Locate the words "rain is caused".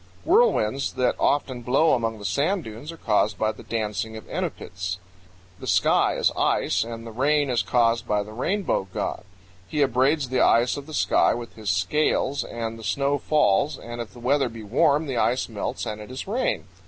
7.11-8.07